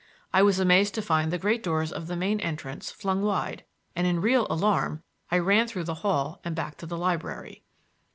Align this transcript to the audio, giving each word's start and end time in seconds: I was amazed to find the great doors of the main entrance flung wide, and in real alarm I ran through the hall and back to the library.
I 0.33 0.41
was 0.41 0.57
amazed 0.59 0.95
to 0.95 1.01
find 1.03 1.31
the 1.31 1.37
great 1.37 1.61
doors 1.61 1.91
of 1.91 2.07
the 2.07 2.15
main 2.15 2.39
entrance 2.39 2.89
flung 2.89 3.21
wide, 3.21 3.63
and 3.95 4.07
in 4.07 4.19
real 4.19 4.47
alarm 4.49 5.03
I 5.29 5.37
ran 5.37 5.67
through 5.67 5.83
the 5.83 5.93
hall 6.01 6.41
and 6.43 6.55
back 6.55 6.77
to 6.77 6.87
the 6.87 6.97
library. 6.97 7.61